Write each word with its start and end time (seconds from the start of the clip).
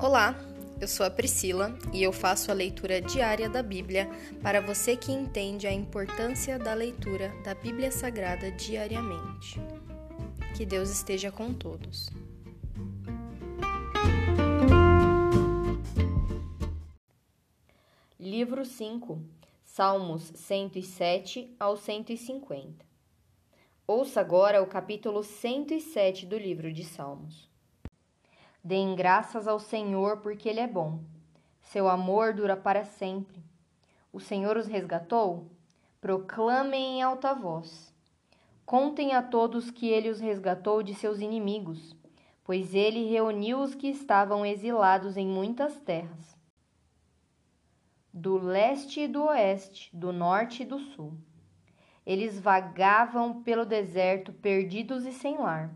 Olá, 0.00 0.38
eu 0.80 0.86
sou 0.86 1.04
a 1.04 1.10
Priscila 1.10 1.76
e 1.92 2.04
eu 2.04 2.12
faço 2.12 2.52
a 2.52 2.54
leitura 2.54 3.00
diária 3.00 3.48
da 3.48 3.64
Bíblia 3.64 4.08
para 4.40 4.60
você 4.60 4.96
que 4.96 5.10
entende 5.10 5.66
a 5.66 5.72
importância 5.72 6.56
da 6.56 6.72
leitura 6.72 7.34
da 7.42 7.52
Bíblia 7.52 7.90
Sagrada 7.90 8.48
diariamente. 8.52 9.60
Que 10.56 10.64
Deus 10.64 10.88
esteja 10.88 11.32
com 11.32 11.52
todos. 11.52 12.08
Livro 18.20 18.64
5 18.64 19.20
Salmos 19.64 20.30
107 20.32 21.56
ao 21.58 21.76
150 21.76 22.86
Ouça 23.84 24.20
agora 24.20 24.62
o 24.62 24.66
capítulo 24.68 25.24
107 25.24 26.24
do 26.24 26.38
livro 26.38 26.72
de 26.72 26.84
Salmos. 26.84 27.47
Deem 28.62 28.94
graças 28.94 29.46
ao 29.46 29.58
Senhor, 29.58 30.18
porque 30.18 30.48
Ele 30.48 30.60
é 30.60 30.66
bom. 30.66 31.00
Seu 31.62 31.88
amor 31.88 32.34
dura 32.34 32.56
para 32.56 32.84
sempre. 32.84 33.42
O 34.12 34.18
Senhor 34.18 34.56
os 34.56 34.66
resgatou? 34.66 35.50
Proclamem 36.00 36.98
em 36.98 37.02
alta 37.02 37.34
voz. 37.34 37.94
Contem 38.64 39.14
a 39.14 39.22
todos 39.22 39.70
que 39.70 39.88
Ele 39.88 40.08
os 40.08 40.20
resgatou 40.20 40.82
de 40.82 40.94
seus 40.94 41.20
inimigos, 41.20 41.96
pois 42.44 42.74
Ele 42.74 43.08
reuniu 43.08 43.60
os 43.60 43.74
que 43.74 43.88
estavam 43.88 44.44
exilados 44.44 45.16
em 45.16 45.26
muitas 45.26 45.78
terras. 45.80 46.36
Do 48.12 48.36
leste 48.38 49.00
e 49.00 49.08
do 49.08 49.24
oeste, 49.24 49.94
do 49.96 50.12
norte 50.12 50.62
e 50.62 50.66
do 50.66 50.78
sul. 50.78 51.12
Eles 52.04 52.40
vagavam 52.40 53.42
pelo 53.42 53.66
deserto, 53.66 54.32
perdidos 54.32 55.04
e 55.04 55.12
sem 55.12 55.36
lar. 55.36 55.70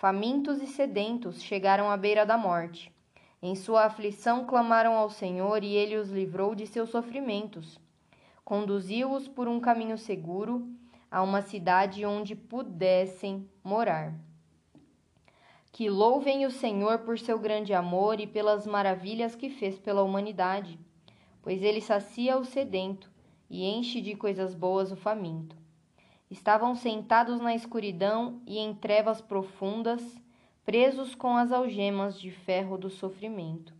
Famintos 0.00 0.62
e 0.62 0.66
sedentos 0.66 1.42
chegaram 1.42 1.90
à 1.90 1.94
beira 1.94 2.24
da 2.24 2.38
morte. 2.38 2.90
Em 3.42 3.54
sua 3.54 3.84
aflição 3.84 4.46
clamaram 4.46 4.94
ao 4.94 5.10
Senhor 5.10 5.62
e 5.62 5.74
ele 5.74 5.94
os 5.96 6.08
livrou 6.08 6.54
de 6.54 6.66
seus 6.66 6.88
sofrimentos. 6.88 7.78
Conduziu-os 8.42 9.28
por 9.28 9.46
um 9.46 9.60
caminho 9.60 9.98
seguro 9.98 10.66
a 11.10 11.22
uma 11.22 11.42
cidade 11.42 12.06
onde 12.06 12.34
pudessem 12.34 13.46
morar. 13.62 14.14
Que 15.70 15.90
louvem 15.90 16.46
o 16.46 16.50
Senhor 16.50 17.00
por 17.00 17.18
seu 17.18 17.38
grande 17.38 17.74
amor 17.74 18.20
e 18.20 18.26
pelas 18.26 18.66
maravilhas 18.66 19.34
que 19.34 19.50
fez 19.50 19.78
pela 19.78 20.02
humanidade, 20.02 20.80
pois 21.42 21.62
ele 21.62 21.82
sacia 21.82 22.38
o 22.38 22.44
sedento 22.46 23.10
e 23.50 23.66
enche 23.68 24.00
de 24.00 24.14
coisas 24.16 24.54
boas 24.54 24.90
o 24.90 24.96
faminto. 24.96 25.59
Estavam 26.30 26.76
sentados 26.76 27.40
na 27.40 27.56
escuridão 27.56 28.40
e 28.46 28.56
em 28.58 28.72
trevas 28.72 29.20
profundas, 29.20 30.00
presos 30.64 31.12
com 31.12 31.36
as 31.36 31.50
algemas 31.50 32.20
de 32.20 32.30
ferro 32.30 32.78
do 32.78 32.88
sofrimento. 32.88 33.74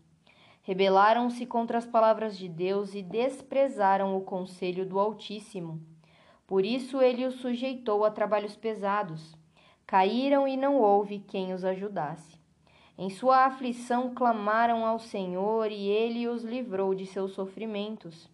Rebelaram-se 0.65 1.47
contra 1.47 1.78
as 1.78 1.87
palavras 1.87 2.37
de 2.37 2.48
Deus 2.48 2.93
e 2.93 3.03
desprezaram 3.03 4.17
o 4.17 4.23
conselho 4.23 4.84
do 4.84 4.98
Altíssimo. 4.98 5.81
Por 6.45 6.67
isso 6.67 7.01
ele 7.01 7.25
os 7.25 7.37
sujeitou 7.37 8.05
a 8.05 8.11
trabalhos 8.11 8.56
pesados. 8.56 9.37
Caíram 9.87 10.48
e 10.48 10.56
não 10.56 10.77
houve 10.77 11.21
quem 11.21 11.53
os 11.53 11.65
ajudasse. 11.65 12.37
Em 12.98 13.11
sua 13.11 13.45
aflição 13.45 14.12
clamaram 14.12 14.84
ao 14.84 14.98
Senhor 14.98 15.71
e 15.71 15.87
ele 15.87 16.27
os 16.27 16.43
livrou 16.43 16.97
de 16.97 17.06
seus 17.06 17.31
sofrimentos. 17.33 18.28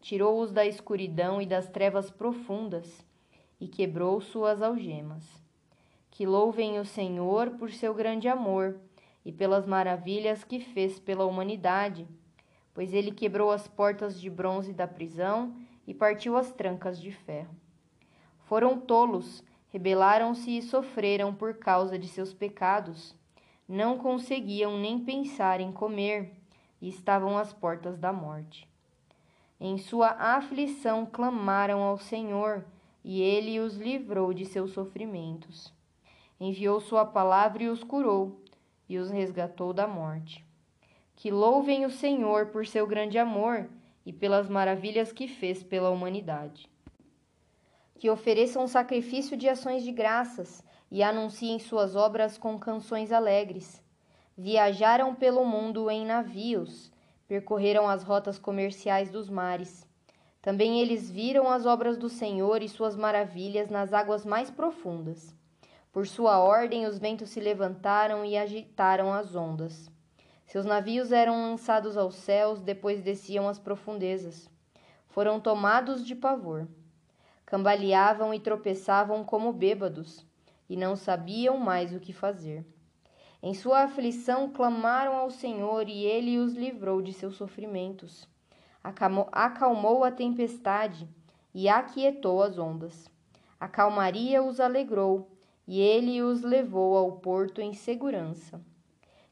Tirou-os 0.00 0.50
da 0.50 0.66
escuridão 0.66 1.40
e 1.40 1.46
das 1.46 1.68
trevas 1.68 2.10
profundas 2.10 3.06
e 3.62 3.68
quebrou 3.68 4.20
suas 4.20 4.60
algemas. 4.60 5.40
Que 6.10 6.26
louvem 6.26 6.80
o 6.80 6.84
Senhor 6.84 7.50
por 7.50 7.70
seu 7.70 7.94
grande 7.94 8.26
amor 8.26 8.76
e 9.24 9.30
pelas 9.30 9.66
maravilhas 9.66 10.42
que 10.42 10.58
fez 10.58 10.98
pela 10.98 11.24
humanidade, 11.24 12.08
pois 12.74 12.92
ele 12.92 13.12
quebrou 13.12 13.52
as 13.52 13.68
portas 13.68 14.20
de 14.20 14.28
bronze 14.28 14.72
da 14.72 14.88
prisão 14.88 15.54
e 15.86 15.94
partiu 15.94 16.36
as 16.36 16.50
trancas 16.50 17.00
de 17.00 17.12
ferro. 17.12 17.54
Foram 18.40 18.80
tolos, 18.80 19.44
rebelaram-se 19.68 20.58
e 20.58 20.60
sofreram 20.60 21.32
por 21.32 21.54
causa 21.54 21.96
de 21.96 22.08
seus 22.08 22.34
pecados. 22.34 23.14
Não 23.68 23.96
conseguiam 23.96 24.76
nem 24.76 24.98
pensar 24.98 25.60
em 25.60 25.70
comer 25.70 26.32
e 26.80 26.88
estavam 26.88 27.38
às 27.38 27.52
portas 27.52 27.96
da 27.96 28.12
morte. 28.12 28.68
Em 29.60 29.78
sua 29.78 30.08
aflição 30.08 31.06
clamaram 31.06 31.80
ao 31.80 31.96
Senhor 31.96 32.64
e 33.04 33.20
ele 33.20 33.58
os 33.58 33.76
livrou 33.76 34.32
de 34.32 34.46
seus 34.46 34.72
sofrimentos. 34.72 35.72
Enviou 36.38 36.80
sua 36.80 37.04
palavra 37.04 37.64
e 37.64 37.68
os 37.68 37.82
curou, 37.82 38.40
e 38.88 38.98
os 38.98 39.10
resgatou 39.10 39.72
da 39.72 39.86
morte. 39.86 40.44
Que 41.16 41.30
louvem 41.30 41.84
o 41.84 41.90
Senhor 41.90 42.46
por 42.46 42.66
seu 42.66 42.86
grande 42.86 43.18
amor 43.18 43.68
e 44.04 44.12
pelas 44.12 44.48
maravilhas 44.48 45.12
que 45.12 45.28
fez 45.28 45.62
pela 45.62 45.90
humanidade. 45.90 46.68
Que 47.98 48.10
ofereçam 48.10 48.66
sacrifício 48.66 49.36
de 49.36 49.48
ações 49.48 49.84
de 49.84 49.92
graças 49.92 50.64
e 50.90 51.02
anunciem 51.02 51.58
suas 51.58 51.94
obras 51.94 52.36
com 52.36 52.58
canções 52.58 53.12
alegres. 53.12 53.82
Viajaram 54.36 55.14
pelo 55.14 55.44
mundo 55.44 55.88
em 55.90 56.04
navios, 56.04 56.90
percorreram 57.28 57.88
as 57.88 58.02
rotas 58.02 58.38
comerciais 58.38 59.10
dos 59.10 59.30
mares 59.30 59.86
também 60.42 60.80
eles 60.80 61.08
viram 61.08 61.48
as 61.48 61.66
obras 61.66 61.96
do 61.96 62.08
Senhor 62.08 62.62
e 62.62 62.68
suas 62.68 62.96
maravilhas 62.96 63.70
nas 63.70 63.92
águas 63.92 64.26
mais 64.26 64.50
profundas. 64.50 65.32
Por 65.92 66.04
sua 66.04 66.40
ordem, 66.40 66.84
os 66.84 66.98
ventos 66.98 67.30
se 67.30 67.38
levantaram 67.38 68.24
e 68.24 68.36
agitaram 68.36 69.14
as 69.14 69.36
ondas. 69.36 69.88
Seus 70.44 70.66
navios 70.66 71.12
eram 71.12 71.40
lançados 71.40 71.96
aos 71.96 72.16
céus, 72.16 72.60
depois 72.60 73.00
desciam 73.00 73.48
às 73.48 73.60
profundezas. 73.60 74.50
Foram 75.06 75.38
tomados 75.38 76.04
de 76.04 76.16
pavor. 76.16 76.66
Cambaleavam 77.46 78.34
e 78.34 78.40
tropeçavam 78.40 79.22
como 79.22 79.52
bêbados, 79.52 80.26
e 80.68 80.76
não 80.76 80.96
sabiam 80.96 81.56
mais 81.56 81.94
o 81.94 82.00
que 82.00 82.12
fazer. 82.12 82.66
Em 83.40 83.54
sua 83.54 83.84
aflição 83.84 84.50
clamaram 84.50 85.14
ao 85.14 85.30
Senhor, 85.30 85.88
e 85.88 86.04
ele 86.04 86.38
os 86.38 86.54
livrou 86.54 87.00
de 87.00 87.12
seus 87.12 87.36
sofrimentos 87.36 88.31
acalmou 88.82 90.02
a 90.02 90.10
tempestade 90.10 91.08
e 91.54 91.68
aquietou 91.68 92.42
as 92.42 92.58
ondas. 92.58 93.08
A 93.60 93.68
calmaria 93.68 94.42
os 94.42 94.58
alegrou 94.58 95.30
e 95.66 95.80
ele 95.80 96.20
os 96.20 96.42
levou 96.42 96.96
ao 96.96 97.12
porto 97.12 97.60
em 97.60 97.72
segurança. 97.72 98.60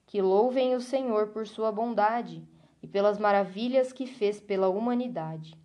Que 0.07 0.23
louvem 0.23 0.75
o 0.75 0.81
Senhor 0.81 1.29
por 1.29 1.47
sua 1.47 1.73
bondade 1.73 2.47
e 2.83 2.87
pelas 2.87 3.19
maravilhas 3.19 3.93
que 3.93 4.07
fez 4.07 4.41
pela 4.41 4.69
humanidade. 4.69 5.59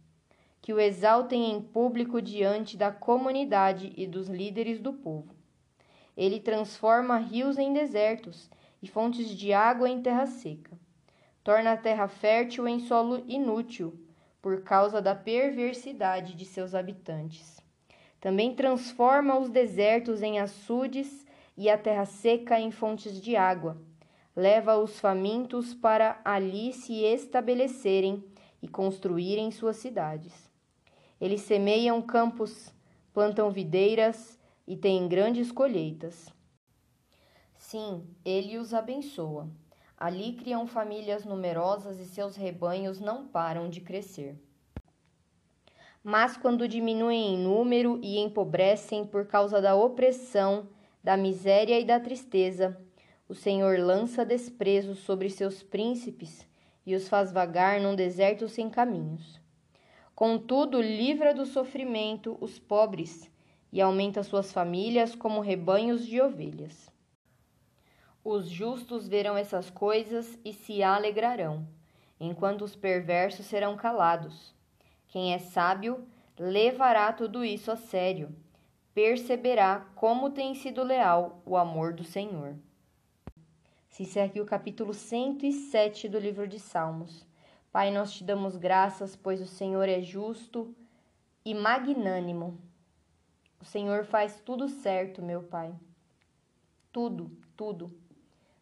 Que 0.61 0.73
o 0.73 0.79
exaltem 0.79 1.51
em 1.51 1.61
público 1.61 2.21
diante 2.21 2.75
da 2.75 2.91
comunidade 2.91 3.93
e 3.95 4.07
dos 4.07 4.27
líderes 4.27 4.79
do 4.79 4.93
povo. 4.93 5.35
Ele 6.17 6.39
transforma 6.39 7.17
rios 7.17 7.59
em 7.59 7.71
desertos 7.71 8.49
e 8.81 8.87
fontes 8.87 9.29
de 9.29 9.53
água 9.53 9.87
em 9.87 10.01
terra 10.01 10.25
seca 10.25 10.75
torna 11.45 11.73
a 11.73 11.77
terra 11.77 12.07
fértil 12.07 12.67
em 12.67 12.79
solo 12.79 13.23
inútil, 13.27 13.93
por 14.41 14.63
causa 14.63 14.99
da 14.99 15.13
perversidade 15.13 16.33
de 16.33 16.43
seus 16.43 16.73
habitantes. 16.73 17.61
Também 18.19 18.55
transforma 18.55 19.37
os 19.37 19.51
desertos 19.51 20.23
em 20.23 20.39
açudes 20.39 21.23
e 21.55 21.69
a 21.69 21.77
terra 21.77 22.05
seca 22.05 22.59
em 22.59 22.71
fontes 22.71 23.21
de 23.21 23.35
água. 23.35 23.79
Leva 24.35 24.75
os 24.75 24.99
famintos 24.99 25.71
para 25.75 26.19
ali 26.25 26.73
se 26.73 27.03
estabelecerem 27.03 28.23
e 28.59 28.67
construírem 28.67 29.51
suas 29.51 29.75
cidades. 29.77 30.51
Eles 31.21 31.41
semeiam 31.41 32.01
campos, 32.01 32.73
plantam 33.13 33.51
videiras 33.51 34.39
e 34.67 34.75
têm 34.75 35.07
grandes 35.07 35.51
colheitas. 35.51 36.27
Sim, 37.55 38.03
ele 38.25 38.57
os 38.57 38.73
abençoa. 38.73 39.47
Ali 39.97 40.33
criam 40.33 40.67
famílias 40.67 41.23
numerosas 41.23 41.99
e 41.99 42.05
seus 42.05 42.35
rebanhos 42.35 42.99
não 42.99 43.25
param 43.27 43.69
de 43.69 43.79
crescer. 43.79 44.37
Mas 46.03 46.37
quando 46.37 46.67
diminuem 46.67 47.33
em 47.33 47.37
número 47.37 47.99
e 48.03 48.19
empobrecem 48.19 49.05
por 49.05 49.25
causa 49.25 49.61
da 49.61 49.75
opressão, 49.75 50.69
da 51.03 51.15
miséria 51.15 51.79
e 51.79 51.85
da 51.85 51.99
tristeza, 51.99 52.77
o 53.27 53.33
Senhor 53.33 53.79
lança 53.79 54.23
desprezo 54.23 54.93
sobre 54.93 55.29
seus 55.29 55.63
príncipes 55.63 56.47
e 56.85 56.93
os 56.93 57.09
faz 57.09 57.31
vagar 57.31 57.79
num 57.81 57.95
deserto 57.95 58.47
sem 58.47 58.69
caminhos. 58.69 59.41
Contudo, 60.13 60.81
livra 60.81 61.33
do 61.33 61.45
sofrimento 61.45 62.37
os 62.39 62.59
pobres 62.59 63.29
e 63.73 63.81
aumenta 63.81 64.23
suas 64.23 64.53
famílias 64.53 65.15
como 65.15 65.41
rebanhos 65.41 66.05
de 66.05 66.21
ovelhas. 66.21 66.93
Os 68.27 68.49
justos 68.49 69.07
verão 69.07 69.37
essas 69.37 69.69
coisas 69.69 70.39
e 70.43 70.51
se 70.51 70.81
alegrarão, 70.81 71.67
enquanto 72.19 72.63
os 72.63 72.75
perversos 72.75 73.45
serão 73.45 73.77
calados. 73.77 74.51
Quem 75.07 75.35
é 75.35 75.37
sábio 75.37 76.07
levará 76.35 77.13
tudo 77.13 77.45
isso 77.45 77.71
a 77.71 77.75
sério, 77.75 78.35
perceberá 78.95 79.85
como 79.93 80.31
tem 80.31 80.55
sido 80.55 80.81
leal 80.81 81.39
o 81.45 81.55
amor 81.55 81.93
do 81.93 82.03
Senhor. 82.03 82.55
Se 83.89 84.01
encerra 84.01 84.25
aqui 84.25 84.41
o 84.41 84.45
capítulo 84.45 84.91
107 84.91 86.09
do 86.09 86.17
livro 86.17 86.47
de 86.47 86.59
Salmos. 86.59 87.27
Pai, 87.71 87.91
nós 87.91 88.11
te 88.11 88.23
damos 88.23 88.57
graças, 88.57 89.15
pois 89.15 89.39
o 89.39 89.45
Senhor 89.45 89.87
é 89.87 90.01
justo 90.01 90.75
e 91.45 91.53
magnânimo. 91.53 92.59
O 93.61 93.65
Senhor 93.65 94.03
faz 94.03 94.39
tudo 94.39 94.67
certo, 94.67 95.21
meu 95.21 95.43
Pai. 95.43 95.71
Tudo, 96.91 97.29
tudo. 97.55 98.03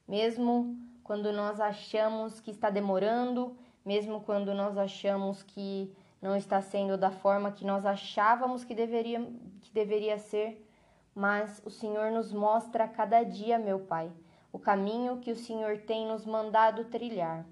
Mesmo 0.08 0.78
quando 1.04 1.32
nós 1.32 1.60
achamos 1.60 2.40
que 2.40 2.52
está 2.52 2.70
demorando, 2.70 3.58
mesmo 3.86 4.22
quando 4.22 4.54
nós 4.54 4.78
achamos 4.78 5.44
que 5.44 5.94
não 6.22 6.36
está 6.36 6.62
sendo 6.62 6.98
da 6.98 7.12
forma 7.12 7.52
que 7.52 7.66
nós 7.66 7.86
achávamos 7.86 8.64
que 8.64 8.74
deveria, 8.74 9.22
que 9.62 9.74
deveria 9.74 10.18
ser, 10.18 10.66
mas 11.14 11.62
o 11.66 11.70
Senhor 11.70 12.12
nos 12.12 12.32
mostra 12.32 12.86
a 12.86 12.88
cada 12.88 13.24
dia, 13.24 13.60
meu 13.60 13.80
Pai, 13.80 14.12
o 14.52 14.58
caminho 14.58 15.20
que 15.20 15.32
o 15.32 15.36
Senhor 15.36 15.80
tem 15.80 16.08
nos 16.08 16.26
mandado 16.26 16.86
trilhar. 16.86 17.46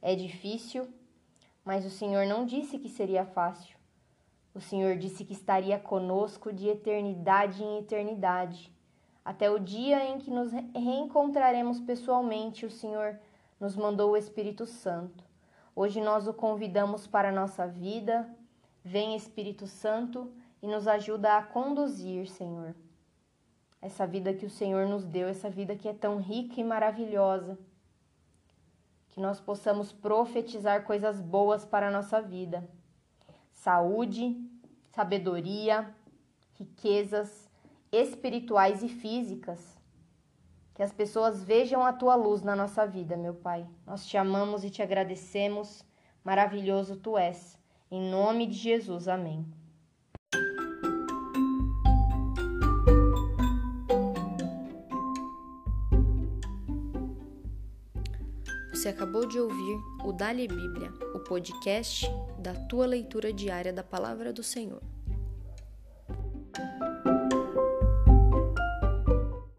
É 0.00 0.14
difícil, 0.14 0.88
mas 1.64 1.84
o 1.84 1.90
Senhor 1.90 2.26
não 2.26 2.46
disse 2.46 2.78
que 2.78 2.88
seria 2.88 3.26
fácil. 3.26 3.76
O 4.54 4.60
Senhor 4.60 4.96
disse 4.96 5.24
que 5.24 5.32
estaria 5.32 5.78
conosco 5.78 6.52
de 6.52 6.68
eternidade 6.68 7.62
em 7.62 7.78
eternidade. 7.78 8.72
Até 9.30 9.50
o 9.50 9.58
dia 9.58 10.02
em 10.06 10.18
que 10.18 10.30
nos 10.30 10.50
reencontraremos 10.74 11.78
pessoalmente, 11.80 12.64
o 12.64 12.70
Senhor 12.70 13.20
nos 13.60 13.76
mandou 13.76 14.12
o 14.12 14.16
Espírito 14.16 14.64
Santo. 14.64 15.22
Hoje 15.76 16.00
nós 16.00 16.26
o 16.26 16.32
convidamos 16.32 17.06
para 17.06 17.28
a 17.28 17.38
nossa 17.40 17.66
vida. 17.66 18.26
Vem 18.82 19.14
Espírito 19.14 19.66
Santo 19.66 20.32
e 20.62 20.66
nos 20.66 20.88
ajuda 20.88 21.36
a 21.36 21.42
conduzir, 21.42 22.26
Senhor 22.26 22.74
essa 23.80 24.06
vida 24.06 24.34
que 24.34 24.46
o 24.46 24.50
Senhor 24.50 24.86
nos 24.86 25.04
deu, 25.04 25.28
essa 25.28 25.48
vida 25.48 25.76
que 25.76 25.88
é 25.88 25.94
tão 25.94 26.18
rica 26.18 26.60
e 26.60 26.64
maravilhosa. 26.64 27.58
Que 29.10 29.20
nós 29.20 29.40
possamos 29.40 29.92
profetizar 29.92 30.84
coisas 30.84 31.20
boas 31.20 31.64
para 31.64 31.88
a 31.88 31.90
nossa 31.90 32.20
vida. 32.20 32.68
Saúde, 33.52 34.36
sabedoria, 34.90 35.94
riquezas 36.54 37.47
espirituais 37.92 38.82
e 38.82 38.88
físicas. 38.88 39.78
Que 40.74 40.82
as 40.82 40.92
pessoas 40.92 41.42
vejam 41.42 41.84
a 41.84 41.92
tua 41.92 42.14
luz 42.14 42.42
na 42.42 42.54
nossa 42.54 42.86
vida, 42.86 43.16
meu 43.16 43.34
Pai. 43.34 43.66
Nós 43.86 44.06
te 44.06 44.16
amamos 44.16 44.64
e 44.64 44.70
te 44.70 44.82
agradecemos. 44.82 45.84
Maravilhoso 46.22 46.96
tu 46.96 47.18
és. 47.18 47.58
Em 47.90 48.10
nome 48.10 48.46
de 48.46 48.54
Jesus, 48.54 49.08
amém. 49.08 49.46
Você 58.72 58.90
acabou 58.90 59.26
de 59.26 59.40
ouvir 59.40 59.80
o 60.04 60.12
Dali 60.12 60.46
Bíblia, 60.46 60.92
o 61.12 61.18
podcast 61.18 62.06
da 62.38 62.54
tua 62.54 62.86
leitura 62.86 63.32
diária 63.32 63.72
da 63.72 63.82
palavra 63.82 64.32
do 64.32 64.42
Senhor. 64.44 64.80